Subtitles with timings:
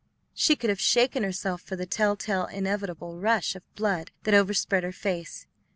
[0.33, 4.91] She could have shaken herself for the telltale, inevitable rush of blood that overspread her
[4.91, 5.45] face.